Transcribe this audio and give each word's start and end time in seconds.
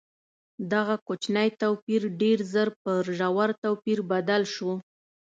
دغه 0.73 0.95
کوچنی 1.07 1.49
توپیر 1.61 2.01
ډېر 2.21 2.39
ژر 2.51 2.69
پر 2.83 3.03
ژور 3.17 3.49
توپیر 3.63 3.99
بدل 4.11 4.41
شو. 4.53 4.71